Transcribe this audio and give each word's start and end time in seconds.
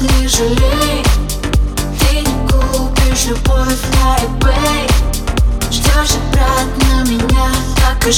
не 0.00 0.28
жалей 0.28 1.04
Ты 1.98 2.20
не 2.20 2.48
купишь 2.48 3.26
любовь 3.26 3.82
на 4.00 4.16
eBay. 4.16 4.90
Ждешь 5.70 6.16
обратно 6.16 7.10
меня, 7.10 7.50
так 7.76 8.06
и 8.06 8.12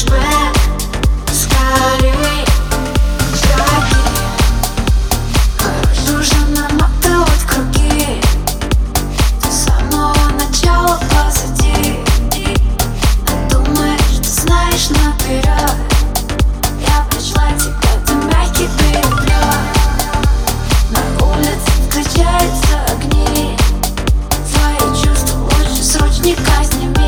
с 26.63 26.75
ним 26.75 27.00